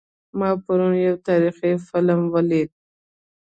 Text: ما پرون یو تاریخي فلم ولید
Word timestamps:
ما 0.39 0.49
پرون 0.63 0.93
یو 1.07 1.15
تاریخي 1.27 1.71
فلم 1.89 2.21
ولید 2.33 2.69